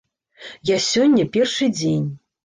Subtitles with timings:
[0.69, 2.07] Я сёння першы дзень.